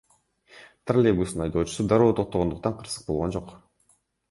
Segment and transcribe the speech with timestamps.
[0.87, 3.57] Троллейбустун айдоочусу дароо токтогондуктан кырсык болгон жок.